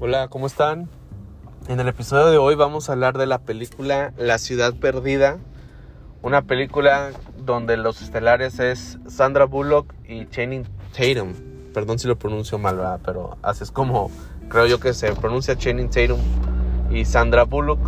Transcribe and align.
Hola, 0.00 0.28
¿cómo 0.28 0.46
están? 0.46 0.88
En 1.66 1.80
el 1.80 1.88
episodio 1.88 2.26
de 2.26 2.38
hoy 2.38 2.54
vamos 2.54 2.88
a 2.88 2.92
hablar 2.92 3.18
de 3.18 3.26
la 3.26 3.40
película 3.40 4.12
La 4.16 4.38
ciudad 4.38 4.72
perdida, 4.74 5.38
una 6.22 6.42
película 6.42 7.10
donde 7.36 7.76
los 7.76 8.00
estelares 8.00 8.60
es 8.60 9.00
Sandra 9.08 9.46
Bullock 9.46 9.92
y 10.06 10.26
Channing 10.26 10.68
Tatum. 10.96 11.32
Perdón 11.74 11.98
si 11.98 12.06
lo 12.06 12.16
pronuncio 12.16 12.60
mal, 12.60 12.76
¿verdad? 12.76 13.00
pero 13.04 13.38
así 13.42 13.64
es 13.64 13.72
como 13.72 14.12
creo 14.48 14.66
yo 14.66 14.78
que 14.78 14.94
se 14.94 15.12
pronuncia 15.16 15.58
Channing 15.58 15.90
Tatum 15.90 16.20
y 16.92 17.04
Sandra 17.04 17.42
Bullock. 17.42 17.80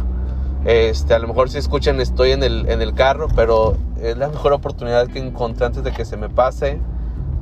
Este, 0.65 1.15
a 1.15 1.21
lo 1.21 1.29
mejor 1.29 1.49
si 1.49 1.59
escuchan 1.59 2.01
estoy 2.01 2.33
en 2.33 2.43
el, 2.43 2.69
en 2.69 2.83
el 2.83 2.93
carro, 2.93 3.29
pero 3.37 3.77
es 4.03 4.17
la 4.19 4.27
mejor 4.27 4.53
oportunidad 4.53 5.07
que 5.07 5.21
encontré 5.21 5.67
antes 5.67 5.85
de 5.85 5.93
que 5.93 6.05
se 6.05 6.17
me 6.17 6.29
pase 6.29 6.81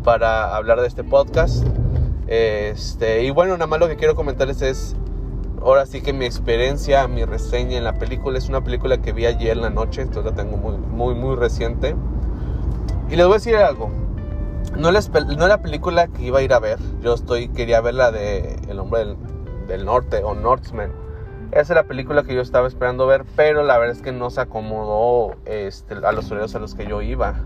para 0.04 0.54
hablar 0.54 0.82
de 0.82 0.88
este 0.88 1.04
podcast. 1.04 1.64
Este, 2.28 3.24
y 3.24 3.30
bueno, 3.30 3.54
nada 3.54 3.66
más 3.66 3.80
lo 3.80 3.88
que 3.88 3.96
quiero 3.96 4.14
comentarles 4.14 4.60
es, 4.60 4.94
ahora 5.62 5.86
sí 5.86 6.02
que 6.02 6.12
mi 6.12 6.26
experiencia, 6.26 7.08
mi 7.08 7.24
reseña 7.24 7.78
en 7.78 7.84
la 7.84 7.94
película, 7.94 8.36
es 8.36 8.48
una 8.48 8.62
película 8.62 8.98
que 8.98 9.12
vi 9.12 9.26
ayer 9.26 9.56
en 9.56 9.62
la 9.62 9.70
noche, 9.70 10.02
entonces 10.02 10.30
la 10.30 10.36
tengo 10.36 10.58
muy, 10.58 10.76
muy, 10.76 11.14
muy 11.14 11.36
reciente. 11.36 11.96
Y 13.08 13.16
les 13.16 13.24
voy 13.24 13.34
a 13.34 13.38
decir 13.38 13.56
algo, 13.56 13.90
no, 14.76 14.90
no 14.92 15.48
la 15.48 15.62
película 15.62 16.08
que 16.08 16.22
iba 16.22 16.40
a 16.40 16.42
ir 16.42 16.52
a 16.52 16.58
ver, 16.58 16.78
yo 17.00 17.14
estoy, 17.14 17.48
quería 17.48 17.80
ver 17.80 17.94
la 17.94 18.12
de 18.12 18.56
El 18.68 18.78
Hombre 18.78 19.06
del, 19.06 19.16
del 19.66 19.84
Norte 19.86 20.22
o 20.22 20.34
Northman. 20.34 20.92
Esa 21.50 21.60
es 21.60 21.70
la 21.70 21.84
película 21.84 22.24
que 22.24 22.34
yo 22.34 22.42
estaba 22.42 22.68
esperando 22.68 23.06
ver, 23.06 23.24
pero 23.34 23.62
la 23.62 23.78
verdad 23.78 23.96
es 23.96 24.02
que 24.02 24.12
no 24.12 24.28
se 24.28 24.42
acomodó 24.42 25.34
este, 25.46 25.94
a 25.94 26.12
los 26.12 26.30
horarios 26.30 26.54
a 26.54 26.58
los 26.58 26.74
que 26.74 26.86
yo 26.86 27.00
iba. 27.00 27.36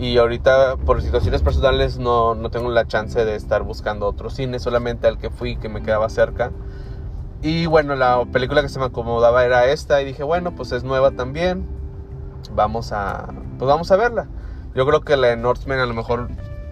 Y 0.00 0.16
ahorita 0.16 0.78
por 0.78 1.02
situaciones 1.02 1.42
personales 1.42 1.98
no, 1.98 2.34
no 2.34 2.50
tengo 2.50 2.70
la 2.70 2.86
chance 2.86 3.22
de 3.22 3.36
estar 3.36 3.62
buscando 3.64 4.06
otro 4.06 4.30
cine, 4.30 4.58
solamente 4.58 5.06
al 5.06 5.18
que 5.18 5.28
fui 5.28 5.56
que 5.58 5.68
me 5.68 5.82
quedaba 5.82 6.08
cerca. 6.08 6.52
Y 7.42 7.66
bueno, 7.66 7.94
la 7.96 8.24
película 8.32 8.62
que 8.62 8.70
se 8.70 8.78
me 8.78 8.86
acomodaba 8.86 9.44
era 9.44 9.66
esta 9.66 10.00
y 10.00 10.06
dije, 10.06 10.22
bueno, 10.22 10.54
pues 10.54 10.72
es 10.72 10.84
nueva 10.84 11.10
también. 11.10 11.66
Vamos 12.54 12.92
a 12.92 13.28
pues 13.58 13.68
vamos 13.68 13.92
a 13.92 13.96
verla. 13.96 14.26
Yo 14.74 14.86
creo 14.86 15.02
que 15.02 15.18
la 15.18 15.28
de 15.28 15.36
Northman 15.36 15.78
a 15.80 15.84
lo 15.84 15.92
mejor 15.92 16.30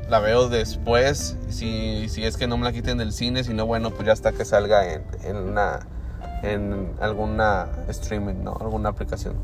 la 0.08 0.20
veo 0.20 0.48
después, 0.48 1.36
si, 1.50 2.08
si 2.08 2.24
es 2.24 2.38
que 2.38 2.46
no 2.46 2.56
me 2.56 2.64
la 2.64 2.72
quiten 2.72 2.96
del 2.96 3.12
cine, 3.12 3.44
si 3.44 3.52
no, 3.52 3.66
bueno, 3.66 3.90
pues 3.90 4.06
ya 4.06 4.14
hasta 4.14 4.32
que 4.32 4.46
salga 4.46 4.90
en, 4.90 5.02
en, 5.22 5.36
una, 5.36 5.80
en 6.42 6.94
alguna 6.98 7.68
streaming, 7.88 8.42
¿no? 8.42 8.56
Alguna 8.58 8.88
aplicación. 8.88 9.34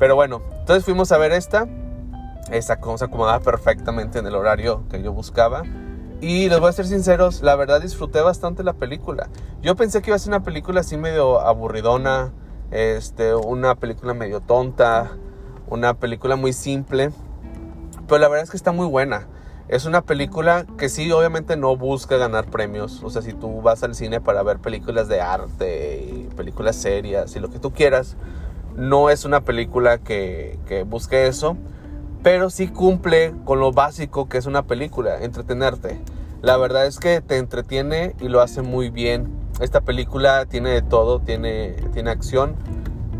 Pero 0.00 0.16
bueno, 0.16 0.42
entonces 0.58 0.84
fuimos 0.84 1.12
a 1.12 1.18
ver 1.18 1.30
esta 1.30 1.68
esa 2.50 2.80
cosa 2.80 3.06
acomodaba 3.06 3.40
perfectamente 3.40 4.18
en 4.18 4.26
el 4.26 4.34
horario 4.34 4.84
que 4.90 5.02
yo 5.02 5.12
buscaba. 5.12 5.62
Y 6.20 6.48
les 6.48 6.60
voy 6.60 6.68
a 6.68 6.72
ser 6.72 6.86
sinceros, 6.86 7.42
la 7.42 7.56
verdad 7.56 7.80
disfruté 7.80 8.20
bastante 8.20 8.62
la 8.62 8.74
película. 8.74 9.28
Yo 9.62 9.74
pensé 9.74 10.02
que 10.02 10.10
iba 10.10 10.16
a 10.16 10.18
ser 10.18 10.30
una 10.30 10.42
película 10.42 10.80
así 10.80 10.98
medio 10.98 11.40
aburridona, 11.40 12.32
este, 12.70 13.34
una 13.34 13.74
película 13.76 14.12
medio 14.12 14.40
tonta, 14.40 15.12
una 15.68 15.94
película 15.94 16.36
muy 16.36 16.52
simple, 16.52 17.10
pero 18.06 18.18
la 18.18 18.28
verdad 18.28 18.44
es 18.44 18.50
que 18.50 18.56
está 18.58 18.72
muy 18.72 18.86
buena. 18.86 19.28
Es 19.68 19.86
una 19.86 20.02
película 20.02 20.66
que 20.76 20.88
sí, 20.88 21.10
obviamente 21.12 21.56
no 21.56 21.76
busca 21.76 22.16
ganar 22.16 22.50
premios. 22.50 23.02
O 23.04 23.08
sea, 23.08 23.22
si 23.22 23.32
tú 23.32 23.62
vas 23.62 23.82
al 23.84 23.94
cine 23.94 24.20
para 24.20 24.42
ver 24.42 24.58
películas 24.58 25.08
de 25.08 25.20
arte 25.20 26.28
películas 26.36 26.76
serias 26.76 27.36
y 27.36 27.40
lo 27.40 27.50
que 27.50 27.58
tú 27.58 27.72
quieras, 27.72 28.16
no 28.76 29.10
es 29.10 29.24
una 29.24 29.42
película 29.42 29.98
que, 29.98 30.58
que 30.66 30.82
busque 30.82 31.26
eso 31.28 31.56
pero 32.22 32.50
sí 32.50 32.68
cumple 32.68 33.34
con 33.44 33.60
lo 33.60 33.72
básico 33.72 34.28
que 34.28 34.38
es 34.38 34.46
una 34.46 34.62
película, 34.62 35.22
entretenerte. 35.22 36.00
La 36.42 36.56
verdad 36.56 36.86
es 36.86 36.98
que 36.98 37.20
te 37.20 37.38
entretiene 37.38 38.14
y 38.20 38.28
lo 38.28 38.40
hace 38.40 38.62
muy 38.62 38.90
bien. 38.90 39.28
Esta 39.60 39.80
película 39.80 40.46
tiene 40.46 40.70
de 40.70 40.82
todo, 40.82 41.20
tiene, 41.20 41.72
tiene 41.92 42.10
acción, 42.10 42.56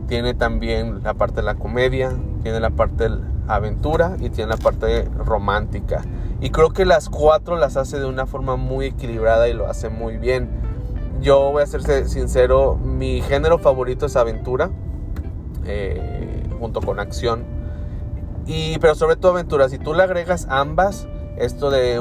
tiene 0.06 0.34
también 0.34 1.02
la 1.02 1.14
parte 1.14 1.36
de 1.36 1.42
la 1.42 1.54
comedia, 1.54 2.12
tiene 2.42 2.60
la 2.60 2.70
parte 2.70 3.04
de 3.04 3.10
la 3.10 3.20
aventura 3.48 4.16
y 4.20 4.30
tiene 4.30 4.50
la 4.50 4.56
parte 4.56 5.04
romántica. 5.16 6.02
Y 6.40 6.50
creo 6.50 6.70
que 6.70 6.84
las 6.84 7.08
cuatro 7.08 7.56
las 7.56 7.76
hace 7.76 7.98
de 7.98 8.06
una 8.06 8.26
forma 8.26 8.56
muy 8.56 8.86
equilibrada 8.86 9.48
y 9.48 9.52
lo 9.52 9.66
hace 9.66 9.88
muy 9.88 10.16
bien. 10.16 10.48
Yo 11.20 11.52
voy 11.52 11.62
a 11.62 11.66
ser 11.66 11.82
sincero, 12.08 12.76
mi 12.76 13.20
género 13.20 13.58
favorito 13.58 14.06
es 14.06 14.16
aventura, 14.16 14.70
eh, 15.66 16.42
junto 16.58 16.80
con 16.80 16.98
acción 16.98 17.59
y, 18.50 18.78
pero 18.80 18.96
sobre 18.96 19.14
todo 19.14 19.32
aventuras. 19.32 19.70
Si 19.70 19.78
tú 19.78 19.94
le 19.94 20.02
agregas 20.02 20.46
ambas, 20.50 21.06
esto 21.36 21.70
de 21.70 21.92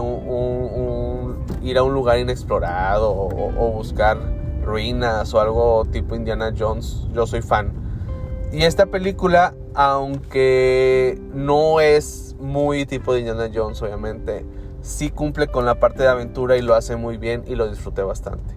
ir 1.61 1.77
a 1.77 1.83
un 1.83 1.93
lugar 1.93 2.17
inexplorado 2.17 3.11
o, 3.11 3.71
buscar 3.71 4.17
ruinas 4.63 5.31
o 5.33 5.39
algo 5.39 5.85
tipo 5.85 6.15
Indiana 6.15 6.51
Jones, 6.57 7.07
yo 7.13 7.27
soy 7.27 7.43
fan. 7.43 7.71
Y 8.51 8.63
esta 8.63 8.87
película, 8.87 9.53
aunque 9.75 11.21
no 11.33 11.81
es 11.81 12.35
muy 12.39 12.87
tipo 12.87 13.13
de 13.13 13.19
Indiana 13.19 13.51
Jones, 13.53 13.79
obviamente, 13.83 14.43
sí 14.81 15.11
cumple 15.11 15.49
con 15.49 15.67
la 15.67 15.79
parte 15.79 16.01
de 16.01 16.09
aventura 16.09 16.57
y 16.57 16.63
lo 16.63 16.73
hace 16.73 16.95
muy 16.95 17.17
bien 17.17 17.43
y 17.45 17.53
lo 17.53 17.69
disfruté 17.69 18.01
bastante. 18.01 18.55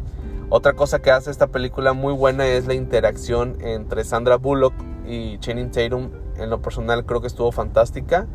Otra 0.49 0.73
cosa 0.73 1.03
que 1.03 1.11
hace 1.11 1.31
esta 1.31 1.49
película 1.49 1.93
muy 1.93 2.15
buena 2.15 2.47
es 2.47 2.67
la 2.67 2.73
interacción 2.73 3.59
entre 3.61 4.05
Sandra 4.05 4.37
Bullock 4.37 4.73
y 5.07 5.39
Channing 5.41 5.71
Tatum 5.71 6.22
en 6.43 6.51
lo 6.51 6.61
personal 6.61 7.05
creo 7.07 7.21
que 7.21 7.27
estuvo 7.27 7.53
fantástica. 7.53 8.27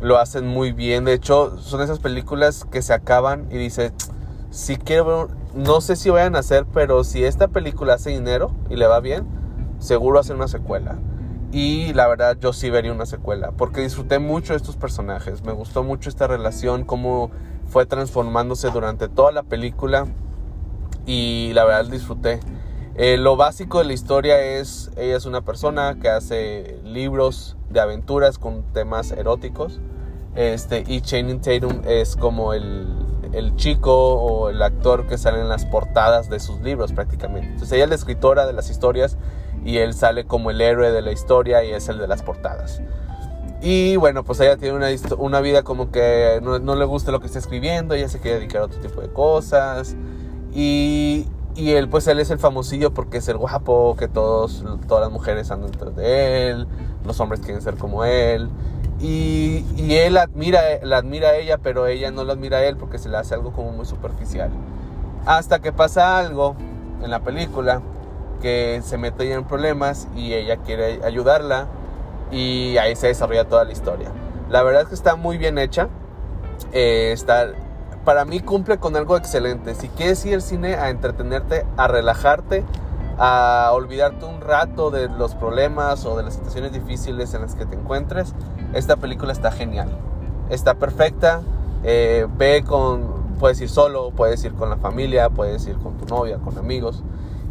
Lo 0.00 0.18
hacen 0.18 0.46
muy 0.46 0.72
bien. 0.72 1.04
De 1.04 1.14
hecho, 1.14 1.58
son 1.58 1.80
esas 1.80 1.98
películas 2.00 2.66
que 2.70 2.82
se 2.82 2.92
acaban 2.92 3.46
y 3.50 3.56
dice, 3.56 3.92
si 4.50 4.76
quiero, 4.76 5.28
no 5.54 5.80
sé 5.80 5.96
si 5.96 6.10
vayan 6.10 6.36
a 6.36 6.40
hacer, 6.40 6.66
pero 6.66 7.04
si 7.04 7.24
esta 7.24 7.48
película 7.48 7.94
hace 7.94 8.10
dinero 8.10 8.52
y 8.68 8.76
le 8.76 8.86
va 8.86 9.00
bien, 9.00 9.26
seguro 9.78 10.18
hacen 10.18 10.36
una 10.36 10.48
secuela. 10.48 10.98
Y 11.52 11.92
la 11.94 12.08
verdad 12.08 12.36
yo 12.40 12.52
sí 12.52 12.70
vería 12.70 12.92
una 12.92 13.06
secuela, 13.06 13.52
porque 13.52 13.80
disfruté 13.80 14.18
mucho 14.18 14.52
de 14.52 14.58
estos 14.58 14.76
personajes. 14.76 15.42
Me 15.42 15.52
gustó 15.52 15.82
mucho 15.82 16.10
esta 16.10 16.26
relación, 16.26 16.84
cómo 16.84 17.30
fue 17.68 17.86
transformándose 17.86 18.70
durante 18.70 19.08
toda 19.08 19.32
la 19.32 19.42
película. 19.42 20.06
Y 21.06 21.52
la 21.54 21.64
verdad 21.64 21.90
disfruté. 21.90 22.40
Eh, 22.98 23.18
lo 23.18 23.36
básico 23.36 23.78
de 23.78 23.84
la 23.84 23.92
historia 23.92 24.40
es, 24.40 24.90
ella 24.96 25.16
es 25.16 25.26
una 25.26 25.42
persona 25.42 25.98
que 26.00 26.08
hace 26.08 26.80
libros 26.82 27.56
de 27.68 27.80
aventuras 27.80 28.38
con 28.38 28.62
temas 28.72 29.10
eróticos. 29.10 29.80
Este, 30.34 30.82
y 30.86 31.02
Channing 31.02 31.40
Tatum 31.40 31.82
es 31.86 32.16
como 32.16 32.54
el, 32.54 32.86
el, 33.32 33.54
chico 33.56 34.14
o 34.14 34.48
el 34.48 34.62
actor 34.62 35.06
que 35.06 35.18
sale 35.18 35.40
en 35.40 35.48
las 35.48 35.66
portadas 35.66 36.30
de 36.30 36.40
sus 36.40 36.60
libros 36.60 36.92
prácticamente. 36.92 37.48
Entonces 37.48 37.72
ella 37.72 37.84
es 37.84 37.90
la 37.90 37.96
escritora 37.96 38.46
de 38.46 38.54
las 38.54 38.70
historias 38.70 39.18
y 39.64 39.78
él 39.78 39.92
sale 39.92 40.24
como 40.24 40.50
el 40.50 40.60
héroe 40.60 40.90
de 40.90 41.02
la 41.02 41.12
historia 41.12 41.64
y 41.64 41.72
es 41.72 41.88
el 41.88 41.98
de 41.98 42.08
las 42.08 42.22
portadas. 42.22 42.80
Y 43.60 43.96
bueno, 43.96 44.24
pues 44.24 44.40
ella 44.40 44.56
tiene 44.56 44.76
una, 44.76 44.88
una 45.18 45.40
vida 45.40 45.62
como 45.64 45.90
que 45.90 46.40
no, 46.42 46.58
no, 46.58 46.76
le 46.76 46.84
gusta 46.84 47.10
lo 47.12 47.20
que 47.20 47.26
está 47.26 47.38
escribiendo, 47.38 47.94
ella 47.94 48.08
se 48.08 48.20
quiere 48.20 48.38
dedicar 48.38 48.62
a 48.62 48.64
otro 48.66 48.80
tipo 48.80 49.00
de 49.00 49.08
cosas. 49.08 49.96
Y, 50.54 51.26
y 51.56 51.72
él, 51.72 51.88
pues 51.88 52.06
él 52.06 52.20
es 52.20 52.30
el 52.30 52.38
famosillo 52.38 52.92
porque 52.92 53.18
es 53.18 53.28
el 53.28 53.38
guapo, 53.38 53.96
que 53.98 54.08
todos, 54.08 54.64
todas 54.86 55.02
las 55.04 55.10
mujeres 55.10 55.50
andan 55.50 55.70
detrás 55.70 55.96
de 55.96 56.50
él, 56.50 56.66
los 57.04 57.18
hombres 57.20 57.40
quieren 57.40 57.62
ser 57.62 57.76
como 57.76 58.04
él. 58.04 58.50
Y, 59.00 59.64
y 59.76 59.94
él 59.96 60.16
admira, 60.16 60.60
la 60.82 60.98
admira 60.98 61.30
a 61.30 61.36
ella, 61.36 61.58
pero 61.58 61.86
ella 61.86 62.10
no 62.10 62.24
lo 62.24 62.32
admira 62.32 62.58
a 62.58 62.64
él 62.64 62.76
porque 62.76 62.98
se 62.98 63.08
le 63.08 63.16
hace 63.16 63.34
algo 63.34 63.52
como 63.52 63.72
muy 63.72 63.86
superficial. 63.86 64.50
Hasta 65.24 65.60
que 65.60 65.72
pasa 65.72 66.18
algo 66.18 66.56
en 67.02 67.10
la 67.10 67.20
película 67.20 67.82
que 68.40 68.80
se 68.84 68.98
mete 68.98 69.32
en 69.32 69.44
problemas 69.44 70.08
y 70.14 70.34
ella 70.34 70.58
quiere 70.58 71.00
ayudarla 71.04 71.68
y 72.30 72.76
ahí 72.78 72.96
se 72.96 73.08
desarrolla 73.08 73.48
toda 73.48 73.64
la 73.64 73.72
historia. 73.72 74.10
La 74.50 74.62
verdad 74.62 74.82
es 74.82 74.88
que 74.88 74.94
está 74.94 75.16
muy 75.16 75.38
bien 75.38 75.58
hecha. 75.58 75.88
Eh, 76.72 77.12
está, 77.12 77.48
para 78.06 78.24
mí 78.24 78.38
cumple 78.38 78.78
con 78.78 78.96
algo 78.96 79.16
excelente. 79.16 79.74
Si 79.74 79.88
quieres 79.88 80.24
ir 80.24 80.34
al 80.34 80.42
cine 80.42 80.76
a 80.76 80.90
entretenerte, 80.90 81.66
a 81.76 81.88
relajarte, 81.88 82.64
a 83.18 83.72
olvidarte 83.74 84.24
un 84.24 84.40
rato 84.40 84.92
de 84.92 85.08
los 85.08 85.34
problemas 85.34 86.06
o 86.06 86.16
de 86.16 86.22
las 86.22 86.34
situaciones 86.34 86.72
difíciles 86.72 87.34
en 87.34 87.42
las 87.42 87.56
que 87.56 87.66
te 87.66 87.74
encuentres, 87.74 88.32
esta 88.74 88.94
película 88.96 89.32
está 89.32 89.50
genial. 89.50 89.88
Está 90.50 90.74
perfecta. 90.74 91.42
Eh, 91.82 92.28
ve 92.38 92.62
con, 92.64 93.34
puedes 93.40 93.60
ir 93.60 93.68
solo, 93.68 94.12
puedes 94.12 94.42
ir 94.44 94.54
con 94.54 94.70
la 94.70 94.76
familia, 94.76 95.28
puedes 95.28 95.66
ir 95.66 95.76
con 95.76 95.98
tu 95.98 96.06
novia, 96.06 96.38
con 96.38 96.56
amigos 96.58 97.02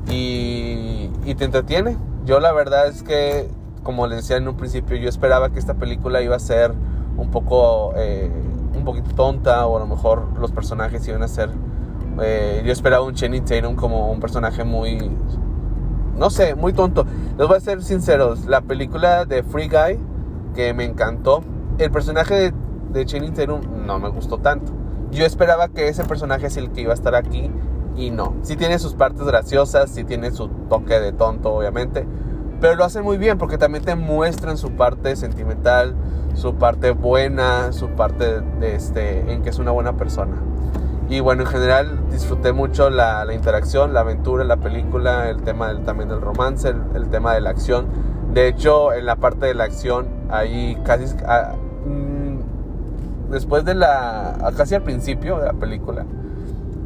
y, 0.10 1.10
te 1.38 1.44
entretiene. 1.44 1.98
Yo 2.26 2.40
la 2.40 2.54
verdad 2.54 2.88
es 2.88 3.04
que, 3.04 3.50
como 3.84 4.08
les 4.08 4.20
decía 4.20 4.38
en 4.38 4.48
un 4.48 4.56
principio, 4.56 4.96
yo 4.96 5.10
esperaba 5.10 5.50
que 5.50 5.60
esta 5.60 5.74
película 5.74 6.22
iba 6.22 6.38
a 6.38 6.40
ser 6.40 6.72
un 7.18 7.30
poco 7.30 7.94
eh, 7.98 8.32
un 8.78 8.84
poquito 8.84 9.14
tonta 9.16 9.66
o 9.66 9.78
a 9.78 9.80
lo 9.80 9.88
mejor 9.88 10.28
los 10.40 10.52
personajes 10.52 11.08
iban 11.08 11.24
a 11.24 11.28
ser... 11.28 11.50
Eh, 12.22 12.64
yo 12.66 12.72
esperaba 12.72 13.04
un 13.04 13.14
Channing 13.14 13.44
Tatum 13.44 13.76
como 13.76 14.12
un 14.12 14.20
personaje 14.20 14.64
muy... 14.64 15.12
No 16.18 16.30
sé, 16.30 16.56
muy 16.56 16.74
tonto. 16.74 17.06
Les 17.38 17.48
voy 17.48 17.58
a 17.58 17.60
ser 17.60 17.84
sinceros, 17.84 18.46
la 18.46 18.62
película 18.62 19.26
de 19.26 19.44
Free 19.44 19.68
Guy, 19.68 20.00
que 20.54 20.74
me 20.74 20.86
encantó, 20.86 21.44
el 21.78 21.92
personaje 21.92 22.36
de, 22.36 22.54
de 22.94 23.06
Channing 23.06 23.34
Tatum 23.34 23.86
no 23.86 24.00
me 24.00 24.10
gustó 24.10 24.38
tanto. 24.38 24.72
Yo 25.12 25.26
esperaba 25.26 25.68
que 25.68 25.90
ese 25.90 26.04
personaje 26.06 26.48
es 26.48 26.58
el 26.58 26.72
que 26.72 26.82
iba 26.82 26.92
a 26.92 26.96
estar 26.96 27.16
aquí 27.16 27.52
y 27.98 28.12
no. 28.12 28.36
Sí 28.42 28.56
tiene 28.56 28.80
sus 28.80 28.94
partes 28.94 29.26
graciosas, 29.26 29.90
sí 29.90 30.04
tiene 30.04 30.32
su 30.32 30.48
toque 30.70 31.00
de 31.00 31.12
tonto, 31.12 31.54
obviamente, 31.54 32.06
pero 32.62 32.76
lo 32.76 32.86
hacen 32.86 33.04
muy 33.04 33.18
bien 33.18 33.38
porque 33.38 33.58
también 33.58 33.84
te 33.84 33.96
muestran 33.96 34.58
su 34.58 34.72
parte 34.72 35.16
sentimental, 35.16 35.96
su 36.36 36.56
parte 36.56 36.92
buena, 36.92 37.72
su 37.72 37.90
parte 37.90 38.42
de 38.42 38.76
este, 38.76 39.32
en 39.32 39.44
que 39.44 39.50
es 39.50 39.60
una 39.60 39.72
buena 39.72 39.98
persona. 39.98 40.36
Y 41.10 41.20
bueno, 41.20 41.44
en 41.44 41.48
general 41.48 42.00
disfruté 42.12 42.52
mucho 42.52 42.90
la, 42.90 43.26
interacción, 43.34 43.94
la 43.94 44.00
aventura, 44.00 44.44
la 44.44 44.58
película, 44.58 45.30
el 45.30 45.44
tema 45.44 45.68
del, 45.68 45.84
también 45.84 46.10
del 46.10 46.20
romance, 46.20 46.74
el, 46.96 47.10
tema 47.10 47.34
de 47.34 47.42
la 47.42 47.52
acción. 47.52 47.86
De 48.34 48.48
hecho, 48.48 48.92
en 48.92 49.06
la 49.06 49.16
parte 49.18 49.46
de 49.46 49.54
la 49.54 49.66
acción, 49.66 50.08
ahí 50.30 50.78
casi... 50.84 51.16
Ah, 51.28 51.54
mm, 51.86 53.32
después 53.32 53.66
de 53.66 53.76
la... 53.76 54.52
casi 54.58 54.74
al 54.74 54.82
principio 54.82 55.38
de 55.38 55.46
la 55.46 55.54
película, 55.54 56.06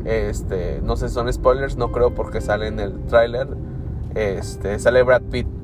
este, 0.04 0.82
no 0.84 0.98
sé, 0.98 1.08
son 1.08 1.32
spoilers, 1.32 1.78
no 1.78 1.92
creo 1.92 2.14
porque 2.14 2.42
sale 2.42 2.68
en 2.68 2.80
el 2.80 3.06
tráiler, 3.06 3.48
este, 4.16 4.80
sale 4.80 5.04
Brad 5.04 5.22
Pitt. 5.22 5.59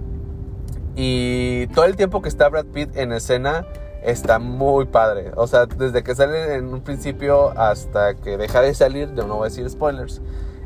Y 0.95 1.68
todo 1.68 1.86
el 1.86 1.95
tiempo 1.95 2.21
que 2.21 2.30
está 2.30 2.47
Brad 2.50 2.65
Pitt 2.65 2.95
en 2.95 3.12
escena 3.12 3.65
está 4.03 4.39
muy 4.39 4.86
padre. 4.86 5.31
O 5.36 5.47
sea, 5.47 5.65
desde 5.65 6.03
que 6.03 6.15
sale 6.15 6.56
en 6.56 6.74
un 6.74 6.81
principio 6.81 7.51
hasta 7.59 8.15
que 8.15 8.38
deja 8.38 8.62
de 8.62 8.74
salir, 8.74 9.13
yo 9.15 9.27
no 9.27 9.36
voy 9.36 9.47
a 9.47 9.50
decir 9.50 9.69
spoilers. 9.69 10.21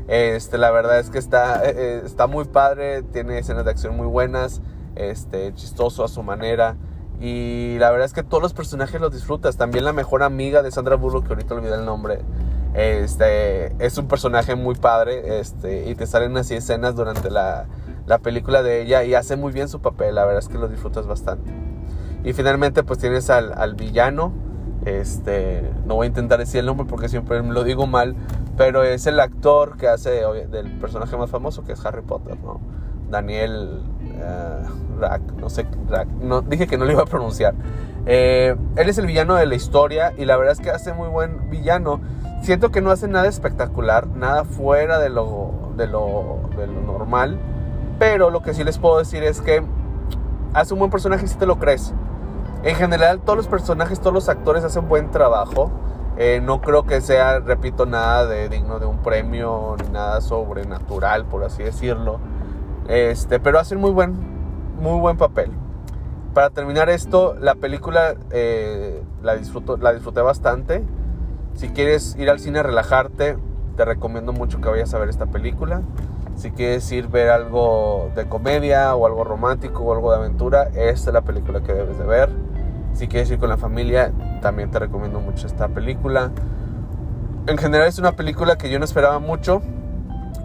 Este, 0.08 0.58
la 0.58 0.70
verdad 0.70 0.98
es 0.98 1.10
que 1.10 1.18
está, 1.18 1.64
eh, 1.64 1.74
eh, 1.76 2.02
está 2.04 2.26
muy 2.26 2.44
padre, 2.44 3.02
tiene 3.02 3.38
escenas 3.38 3.64
de 3.64 3.70
acción 3.70 3.96
muy 3.96 4.06
buenas, 4.06 4.60
este, 4.94 5.52
chistoso 5.54 6.04
a 6.04 6.08
su 6.08 6.22
manera. 6.22 6.76
Y 7.20 7.76
la 7.78 7.90
verdad 7.90 8.06
es 8.06 8.12
que 8.12 8.22
todos 8.22 8.42
los 8.42 8.54
personajes 8.54 9.00
los 9.00 9.12
disfrutas. 9.12 9.56
También 9.56 9.84
la 9.84 9.92
mejor 9.92 10.22
amiga 10.22 10.62
de 10.62 10.70
Sandra 10.70 10.96
Bullock, 10.96 11.26
que 11.26 11.34
ahorita 11.34 11.54
olvidé 11.54 11.74
el 11.74 11.84
nombre, 11.84 12.20
este, 12.74 13.74
es 13.84 13.98
un 13.98 14.06
personaje 14.06 14.54
muy 14.54 14.74
padre. 14.74 15.40
Este, 15.40 15.88
y 15.88 15.94
te 15.94 16.06
salen 16.06 16.36
así 16.36 16.54
escenas 16.54 16.94
durante 16.94 17.30
la, 17.30 17.66
la 18.10 18.18
película 18.18 18.64
de 18.64 18.82
ella 18.82 19.04
y 19.04 19.14
hace 19.14 19.36
muy 19.36 19.52
bien 19.52 19.68
su 19.68 19.80
papel. 19.80 20.16
La 20.16 20.24
verdad 20.24 20.40
es 20.40 20.48
que 20.48 20.58
lo 20.58 20.66
disfrutas 20.66 21.06
bastante. 21.06 21.52
Y 22.24 22.32
finalmente 22.32 22.82
pues 22.82 22.98
tienes 22.98 23.30
al, 23.30 23.52
al 23.52 23.76
villano. 23.76 24.32
Este, 24.84 25.62
no 25.86 25.94
voy 25.94 26.06
a 26.06 26.08
intentar 26.08 26.40
decir 26.40 26.58
el 26.58 26.66
nombre 26.66 26.86
porque 26.88 27.08
siempre 27.08 27.40
lo 27.40 27.62
digo 27.62 27.86
mal, 27.86 28.16
pero 28.56 28.82
es 28.82 29.06
el 29.06 29.20
actor 29.20 29.76
que 29.76 29.86
hace 29.86 30.10
del 30.48 30.72
personaje 30.80 31.16
más 31.16 31.30
famoso 31.30 31.62
que 31.62 31.72
es 31.72 31.86
Harry 31.86 32.02
Potter, 32.02 32.36
¿no? 32.40 32.60
Daniel 33.10 33.82
uh, 34.16 35.00
Rack, 35.00 35.22
no 35.38 35.48
sé, 35.48 35.66
no, 36.20 36.40
dije 36.40 36.66
que 36.66 36.78
no 36.78 36.86
lo 36.86 36.92
iba 36.92 37.02
a 37.02 37.06
pronunciar. 37.06 37.54
Eh, 38.06 38.56
él 38.76 38.88
es 38.88 38.98
el 38.98 39.06
villano 39.06 39.36
de 39.36 39.46
la 39.46 39.54
historia 39.54 40.14
y 40.16 40.24
la 40.24 40.36
verdad 40.36 40.54
es 40.54 40.60
que 40.60 40.70
hace 40.70 40.92
muy 40.94 41.08
buen 41.08 41.48
villano. 41.48 42.00
Siento 42.42 42.70
que 42.70 42.80
no 42.80 42.90
hace 42.90 43.06
nada 43.06 43.28
espectacular, 43.28 44.08
nada 44.08 44.44
fuera 44.44 44.98
de 44.98 45.10
lo, 45.10 45.72
de 45.76 45.86
lo, 45.86 46.40
de 46.56 46.66
lo 46.66 46.80
normal, 46.80 47.38
pero 48.00 48.30
lo 48.30 48.40
que 48.40 48.54
sí 48.54 48.64
les 48.64 48.78
puedo 48.78 48.96
decir 48.96 49.22
es 49.22 49.42
que 49.42 49.62
hace 50.54 50.72
un 50.72 50.80
buen 50.80 50.90
personaje 50.90 51.28
si 51.28 51.36
te 51.36 51.44
lo 51.44 51.58
crees. 51.58 51.92
En 52.62 52.74
general, 52.74 53.20
todos 53.20 53.36
los 53.36 53.46
personajes, 53.46 54.00
todos 54.00 54.14
los 54.14 54.28
actores 54.30 54.64
hacen 54.64 54.88
buen 54.88 55.10
trabajo. 55.10 55.70
Eh, 56.16 56.40
no 56.42 56.62
creo 56.62 56.86
que 56.86 57.02
sea, 57.02 57.40
repito, 57.40 57.84
nada 57.84 58.24
de 58.24 58.48
digno 58.48 58.78
de 58.78 58.86
un 58.86 59.02
premio 59.02 59.76
ni 59.84 59.90
nada 59.90 60.22
sobrenatural, 60.22 61.26
por 61.26 61.44
así 61.44 61.62
decirlo. 61.62 62.20
Este, 62.88 63.38
pero 63.38 63.58
hacen 63.58 63.78
muy 63.78 63.90
buen, 63.90 64.16
muy 64.80 64.98
buen 64.98 65.18
papel. 65.18 65.52
Para 66.32 66.48
terminar 66.48 66.88
esto, 66.88 67.34
la 67.38 67.54
película 67.54 68.14
eh, 68.30 69.02
la, 69.22 69.36
disfruto, 69.36 69.76
la 69.76 69.92
disfruté 69.92 70.22
bastante. 70.22 70.82
Si 71.52 71.68
quieres 71.68 72.16
ir 72.16 72.30
al 72.30 72.40
cine 72.40 72.60
a 72.60 72.62
relajarte, 72.62 73.36
te 73.76 73.84
recomiendo 73.84 74.32
mucho 74.32 74.58
que 74.62 74.70
vayas 74.70 74.94
a 74.94 74.98
ver 74.98 75.10
esta 75.10 75.26
película. 75.26 75.82
Si 76.40 76.52
quieres 76.52 76.90
ir 76.90 77.08
ver 77.08 77.28
algo 77.28 78.12
de 78.16 78.26
comedia 78.26 78.96
o 78.96 79.04
algo 79.04 79.24
romántico 79.24 79.82
o 79.82 79.92
algo 79.92 80.10
de 80.10 80.16
aventura, 80.16 80.70
esta 80.74 81.10
es 81.10 81.12
la 81.12 81.20
película 81.20 81.60
que 81.60 81.74
debes 81.74 81.98
de 81.98 82.04
ver. 82.06 82.30
Si 82.94 83.08
quieres 83.08 83.30
ir 83.30 83.38
con 83.38 83.50
la 83.50 83.58
familia, 83.58 84.10
también 84.40 84.70
te 84.70 84.78
recomiendo 84.78 85.20
mucho 85.20 85.46
esta 85.46 85.68
película. 85.68 86.30
En 87.46 87.58
general 87.58 87.88
es 87.88 87.98
una 87.98 88.12
película 88.12 88.56
que 88.56 88.70
yo 88.70 88.78
no 88.78 88.86
esperaba 88.86 89.18
mucho 89.18 89.60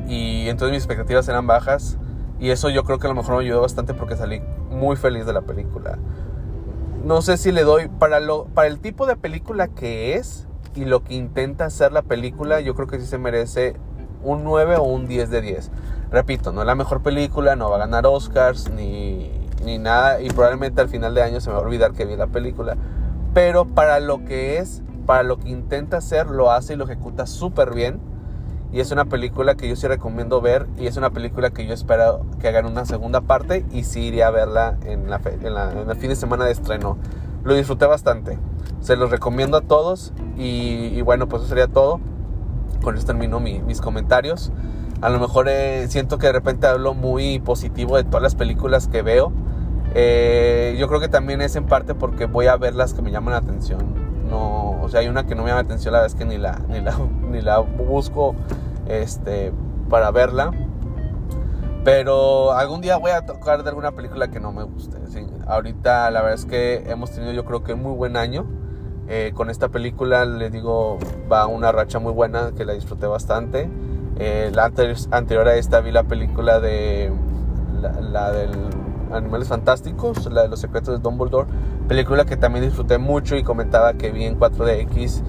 y 0.05 0.49
entonces 0.49 0.73
mis 0.73 0.83
expectativas 0.83 1.29
eran 1.29 1.47
bajas 1.47 1.97
y 2.41 2.49
eso 2.49 2.69
yo 2.69 2.83
creo 2.83 2.99
que 2.99 3.07
a 3.07 3.09
lo 3.11 3.15
mejor 3.15 3.37
me 3.37 3.45
ayudó 3.45 3.61
bastante 3.61 3.93
porque 3.93 4.17
salí 4.17 4.41
muy 4.69 4.97
feliz 4.97 5.25
de 5.25 5.31
la 5.31 5.43
película. 5.43 5.97
No 7.05 7.21
sé 7.21 7.37
si 7.37 7.53
le 7.53 7.63
doy 7.63 7.87
para 7.87 8.19
lo 8.19 8.47
para 8.47 8.67
el 8.67 8.81
tipo 8.81 9.05
de 9.05 9.15
película 9.15 9.69
que 9.69 10.15
es 10.15 10.45
y 10.75 10.83
lo 10.83 11.05
que 11.05 11.13
intenta 11.13 11.63
hacer 11.63 11.93
la 11.93 12.01
película, 12.01 12.59
yo 12.59 12.75
creo 12.75 12.85
que 12.85 12.99
sí 12.99 13.05
se 13.05 13.17
merece 13.17 13.77
un 14.25 14.43
9 14.43 14.77
o 14.77 14.83
un 14.83 15.07
10 15.07 15.29
de 15.29 15.41
10. 15.41 15.71
Repito, 16.11 16.51
no 16.51 16.61
es 16.61 16.67
la 16.67 16.75
mejor 16.75 17.01
película, 17.01 17.55
no 17.55 17.69
va 17.69 17.77
a 17.77 17.79
ganar 17.79 18.05
Oscars 18.05 18.69
ni, 18.71 19.31
ni 19.63 19.77
nada 19.77 20.21
y 20.21 20.29
probablemente 20.29 20.81
al 20.81 20.89
final 20.89 21.13
de 21.13 21.23
año 21.23 21.41
se 21.41 21.49
me 21.49 21.55
va 21.55 21.61
a 21.61 21.65
olvidar 21.65 21.93
que 21.93 22.05
vi 22.05 22.15
la 22.15 22.27
película. 22.27 22.75
Pero 23.33 23.65
para 23.65 23.99
lo 23.99 24.23
que 24.25 24.57
es, 24.59 24.81
para 25.05 25.23
lo 25.23 25.37
que 25.37 25.49
intenta 25.49 25.97
hacer, 25.97 26.27
lo 26.27 26.51
hace 26.51 26.73
y 26.73 26.75
lo 26.77 26.85
ejecuta 26.85 27.27
súper 27.27 27.73
bien. 27.73 27.99
Y 28.71 28.79
es 28.79 28.91
una 28.91 29.05
película 29.05 29.55
que 29.55 29.69
yo 29.69 29.75
sí 29.75 29.87
recomiendo 29.87 30.41
ver 30.41 30.67
y 30.77 30.87
es 30.87 30.97
una 30.97 31.11
película 31.11 31.51
que 31.51 31.65
yo 31.65 31.73
espero 31.73 32.25
que 32.39 32.47
hagan 32.47 32.65
una 32.65 32.85
segunda 32.85 33.21
parte 33.21 33.65
y 33.71 33.83
sí 33.83 34.07
iré 34.07 34.23
a 34.23 34.31
verla 34.31 34.77
en, 34.83 35.09
la, 35.09 35.21
en, 35.25 35.89
el 35.89 35.95
fin 35.95 36.09
de 36.09 36.15
semana 36.15 36.45
de 36.45 36.51
estreno. 36.51 36.97
Lo 37.43 37.53
disfruté 37.53 37.85
bastante. 37.85 38.37
Se 38.81 38.95
los 38.95 39.11
recomiendo 39.11 39.57
a 39.57 39.61
todos 39.61 40.13
y, 40.35 40.87
y 40.93 41.01
bueno, 41.03 41.29
pues 41.29 41.43
eso 41.43 41.49
sería 41.49 41.67
todo 41.67 41.99
con 42.83 42.95
esto 42.95 43.07
termino 43.07 43.39
mis 43.39 43.81
comentarios. 43.81 44.51
A 45.01 45.09
lo 45.09 45.19
mejor 45.19 45.47
eh, 45.49 45.87
siento 45.89 46.17
que 46.17 46.27
de 46.27 46.33
repente 46.33 46.67
hablo 46.67 46.93
muy 46.93 47.39
positivo 47.39 47.97
de 47.97 48.03
todas 48.03 48.23
las 48.23 48.35
películas 48.35 48.87
que 48.87 49.01
veo. 49.01 49.31
Eh, 49.93 50.75
yo 50.79 50.87
creo 50.87 50.99
que 50.99 51.07
también 51.07 51.41
es 51.41 51.55
en 51.55 51.65
parte 51.65 51.95
porque 51.95 52.25
voy 52.25 52.47
a 52.47 52.57
ver 52.57 52.75
las 52.75 52.93
que 52.93 53.01
me 53.01 53.11
llaman 53.11 53.33
la 53.33 53.39
atención. 53.39 53.79
No, 54.29 54.81
o 54.81 54.89
sea, 54.89 55.01
hay 55.01 55.07
una 55.07 55.25
que 55.25 55.35
no 55.35 55.43
me 55.43 55.49
llama 55.49 55.61
la 55.61 55.65
atención, 55.65 55.93
la 55.93 56.01
vez 56.01 56.15
que 56.15 56.25
ni 56.25 56.37
la, 56.37 56.59
ni 56.69 56.81
la, 56.81 56.97
ni 57.29 57.41
la 57.41 57.59
busco 57.59 58.35
este, 58.87 59.51
para 59.89 60.11
verla. 60.11 60.51
Pero 61.83 62.53
algún 62.53 62.81
día 62.81 62.97
voy 62.97 63.11
a 63.11 63.25
tocar 63.25 63.63
de 63.63 63.69
alguna 63.69 63.91
película 63.91 64.29
que 64.29 64.39
no 64.39 64.51
me 64.51 64.63
guste. 64.63 64.97
Ahorita 65.47 66.09
la 66.09 66.21
verdad 66.21 66.39
es 66.39 66.45
que 66.45 66.83
hemos 66.87 67.11
tenido 67.11 67.31
yo 67.31 67.45
creo 67.45 67.63
que 67.63 67.73
un 67.73 67.83
muy 67.83 67.93
buen 67.93 68.17
año. 68.17 68.45
Eh, 69.07 69.31
con 69.35 69.49
esta 69.49 69.69
película, 69.69 70.25
les 70.25 70.51
digo, 70.51 70.97
va 71.31 71.45
una 71.45 71.71
racha 71.71 71.99
muy 71.99 72.11
buena 72.11 72.51
que 72.57 72.65
la 72.65 72.73
disfruté 72.73 73.05
bastante. 73.05 73.69
Eh, 74.17 74.51
la 74.53 74.71
anterior 75.11 75.47
a 75.47 75.55
esta 75.55 75.81
vi 75.81 75.91
la 75.91 76.03
película 76.03 76.59
de 76.59 77.11
la, 77.81 78.31
del 78.31 78.51
Animales 79.11 79.49
Fantásticos, 79.49 80.25
la 80.31 80.43
de 80.43 80.47
los 80.47 80.59
secretos 80.59 80.95
de 80.95 81.01
Dumbledore, 81.01 81.47
película 81.87 82.25
que 82.25 82.37
también 82.37 82.65
disfruté 82.65 82.97
mucho 82.97 83.35
y 83.35 83.43
comentaba 83.43 83.93
que 83.93 84.11
vi 84.11 84.23
en 84.23 84.39
4DX 84.39 85.21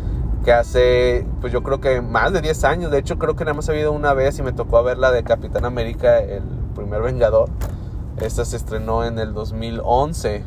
que 0.45 0.53
hace, 0.53 1.27
pues 1.41 1.53
yo 1.53 1.63
creo 1.63 1.81
que 1.81 2.01
más 2.01 2.33
de 2.33 2.41
10 2.41 2.65
años, 2.65 2.91
de 2.93 2.99
hecho 2.99 3.19
creo 3.19 3.35
que 3.35 3.45
nada 3.45 3.55
más 3.55 3.69
ha 3.69 3.73
habido 3.73 3.93
una 3.93 4.15
vez 4.15 4.39
y 4.39 4.43
me 4.43 4.53
tocó 4.53 4.83
ver 4.85 4.97
la 4.97 5.11
de 5.11 5.25
Capitán 5.25 5.65
América, 5.65 6.19
el 6.19 6.45
primer 6.75 7.03
Vengador. 7.03 7.51
Esta 8.21 8.45
se 8.45 8.57
estrenó 8.57 9.05
en 9.05 9.19
el 9.19 9.35
2011 9.35 10.45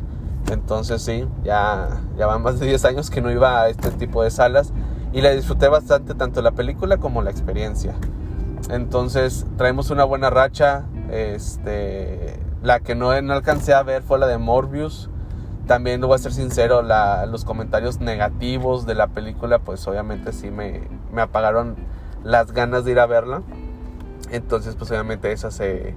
entonces 0.50 1.02
sí, 1.02 1.26
ya, 1.44 2.00
ya 2.16 2.26
van 2.26 2.42
más 2.42 2.60
de 2.60 2.66
10 2.66 2.84
años 2.84 3.10
que 3.10 3.20
no 3.20 3.30
iba 3.30 3.62
a 3.62 3.68
este 3.68 3.90
tipo 3.90 4.22
de 4.22 4.30
salas 4.30 4.72
y 5.12 5.20
la 5.20 5.30
disfruté 5.30 5.68
bastante 5.68 6.14
tanto 6.14 6.42
la 6.42 6.52
película 6.52 6.98
como 6.98 7.22
la 7.22 7.30
experiencia. 7.30 7.94
Entonces 8.70 9.46
traemos 9.56 9.90
una 9.90 10.04
buena 10.04 10.30
racha. 10.30 10.84
Este, 11.10 12.38
la 12.62 12.80
que 12.80 12.94
no, 12.94 13.10
alcancé 13.10 13.74
a 13.74 13.82
ver 13.82 14.02
fue 14.02 14.18
la 14.18 14.26
de 14.26 14.38
Morbius. 14.38 15.10
También, 15.66 16.00
voy 16.00 16.14
a 16.14 16.18
ser 16.18 16.32
sincero, 16.32 16.82
los 16.82 17.44
comentarios 17.44 18.00
negativos 18.00 18.86
de 18.86 18.96
la 18.96 19.06
película, 19.08 19.60
pues 19.60 19.86
obviamente 19.86 20.32
sí 20.32 20.50
me, 20.50 20.88
me 21.12 21.22
apagaron 21.22 21.76
las 22.24 22.52
ganas 22.52 22.84
de 22.84 22.92
ir 22.92 22.98
a 22.98 23.06
verla. 23.06 23.42
Entonces, 24.30 24.74
pues 24.74 24.90
obviamente 24.90 25.30
esa 25.30 25.50
se, 25.50 25.94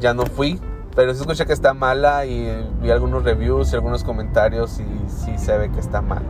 ya 0.00 0.14
no 0.14 0.24
fui. 0.24 0.58
Pero 0.94 1.14
sí 1.14 1.20
escuché 1.20 1.46
que 1.46 1.52
está 1.52 1.72
mala 1.72 2.26
y 2.26 2.66
vi 2.82 2.90
algunos 2.90 3.22
reviews 3.22 3.72
y 3.72 3.76
algunos 3.76 4.02
comentarios 4.02 4.80
y 4.80 5.08
sí 5.08 5.38
se 5.38 5.56
ve 5.56 5.70
que 5.70 5.80
está 5.80 6.02
mal. 6.02 6.22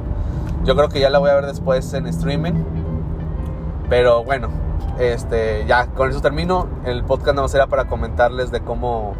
Yo 0.64 0.76
creo 0.76 0.88
que 0.88 1.00
ya 1.00 1.08
la 1.08 1.18
voy 1.18 1.30
a 1.30 1.34
ver 1.34 1.46
después 1.46 1.92
en 1.94 2.06
streaming. 2.06 2.52
Pero 3.88 4.22
bueno, 4.22 4.48
este, 4.98 5.64
ya 5.66 5.86
con 5.86 6.10
eso 6.10 6.20
termino. 6.20 6.68
El 6.84 7.04
podcast 7.04 7.36
no 7.36 7.46
era 7.46 7.66
para 7.66 7.86
comentarles 7.86 8.50
de 8.50 8.60
cómo, 8.60 9.14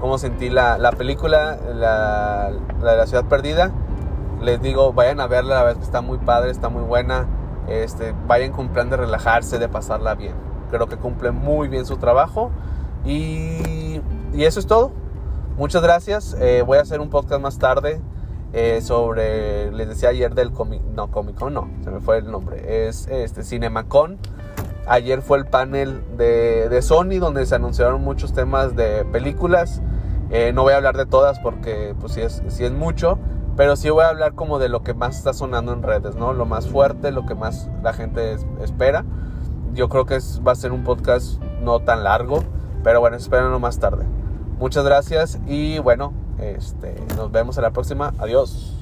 cómo 0.00 0.18
sentí 0.18 0.48
la, 0.48 0.78
la 0.78 0.92
película, 0.92 1.58
la, 1.74 2.50
la, 2.82 2.90
de 2.90 2.96
la 2.96 3.06
ciudad 3.06 3.26
perdida. 3.26 3.70
Les 4.40 4.60
digo, 4.60 4.92
vayan 4.92 5.20
a 5.20 5.26
verla, 5.26 5.56
la 5.56 5.62
verdad 5.62 5.78
que 5.78 5.84
está 5.84 6.00
muy 6.00 6.18
padre, 6.18 6.50
está 6.50 6.70
muy 6.70 6.82
buena. 6.82 7.26
Este, 7.68 8.14
vayan 8.26 8.52
con 8.52 8.68
plan 8.68 8.88
de 8.88 8.96
relajarse, 8.96 9.58
de 9.58 9.68
pasarla 9.68 10.14
bien. 10.14 10.34
Creo 10.70 10.86
que 10.86 10.96
cumple 10.96 11.30
muy 11.32 11.68
bien 11.68 11.84
su 11.84 11.98
trabajo. 11.98 12.50
Y 13.04 14.00
y 14.36 14.44
eso 14.44 14.60
es 14.60 14.66
todo. 14.66 14.92
Muchas 15.56 15.82
gracias. 15.82 16.36
Eh, 16.38 16.62
voy 16.64 16.76
a 16.76 16.82
hacer 16.82 17.00
un 17.00 17.08
podcast 17.08 17.40
más 17.40 17.58
tarde 17.58 18.00
eh, 18.52 18.80
sobre, 18.82 19.72
les 19.72 19.88
decía 19.88 20.10
ayer 20.10 20.34
del 20.34 20.52
Comic, 20.52 20.82
no, 20.82 21.10
Comic 21.10 21.36
Con, 21.36 21.54
no, 21.54 21.70
se 21.82 21.90
me 21.90 22.00
fue 22.00 22.18
el 22.18 22.30
nombre. 22.30 22.88
Es 22.88 23.08
este 23.08 23.42
CinemaCon. 23.42 24.18
Ayer 24.86 25.22
fue 25.22 25.38
el 25.38 25.46
panel 25.46 26.04
de, 26.16 26.68
de 26.68 26.82
Sony 26.82 27.18
donde 27.18 27.44
se 27.46 27.54
anunciaron 27.54 28.02
muchos 28.02 28.34
temas 28.34 28.76
de 28.76 29.06
películas. 29.06 29.80
Eh, 30.30 30.52
no 30.52 30.62
voy 30.62 30.74
a 30.74 30.76
hablar 30.76 30.96
de 30.96 31.06
todas 31.06 31.40
porque 31.40 31.94
pues 31.98 32.12
sí 32.12 32.20
es, 32.20 32.42
sí 32.48 32.64
es 32.64 32.72
mucho, 32.72 33.18
pero 33.56 33.74
sí 33.74 33.88
voy 33.88 34.04
a 34.04 34.08
hablar 34.08 34.34
como 34.34 34.58
de 34.58 34.68
lo 34.68 34.82
que 34.82 34.92
más 34.92 35.16
está 35.16 35.32
sonando 35.32 35.72
en 35.72 35.82
redes, 35.82 36.14
¿no? 36.14 36.34
Lo 36.34 36.44
más 36.44 36.68
fuerte, 36.68 37.10
lo 37.10 37.24
que 37.24 37.34
más 37.34 37.70
la 37.82 37.94
gente 37.94 38.36
espera. 38.60 39.04
Yo 39.72 39.88
creo 39.88 40.04
que 40.04 40.18
va 40.46 40.52
a 40.52 40.56
ser 40.56 40.72
un 40.72 40.84
podcast 40.84 41.42
no 41.62 41.80
tan 41.80 42.04
largo, 42.04 42.42
pero 42.84 43.00
bueno, 43.00 43.16
espérenlo 43.16 43.58
más 43.58 43.78
tarde. 43.78 44.04
Muchas 44.58 44.84
gracias 44.84 45.38
y 45.46 45.78
bueno, 45.78 46.12
este, 46.40 46.94
nos 47.16 47.30
vemos 47.30 47.56
en 47.58 47.62
la 47.62 47.70
próxima. 47.70 48.14
Adiós. 48.18 48.75